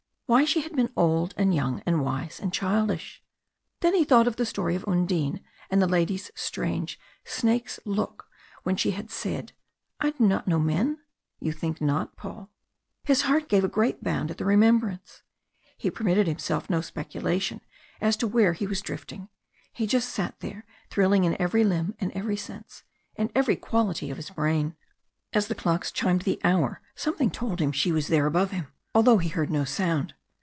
[0.31, 3.21] Why she had been old and young, and wise and childish.
[3.81, 8.27] Then he thought of the story of Undine and the lady's strange, snake's look
[8.63, 9.51] when she had said:
[9.99, 10.99] "I do not know men?
[11.41, 12.49] You think not, Paul?"
[13.03, 15.21] His heart gave a great bound at the remembrance.
[15.77, 17.59] He permitted himself no speculation
[17.99, 19.27] as to where he was drifting.
[19.73, 22.83] He just sat there thrilling in every limb and every sense
[23.17, 24.77] and every quality of his brain.
[25.33, 29.17] As the clocks chimed the hour something told him she was there above him, although
[29.17, 30.13] he heard no sound.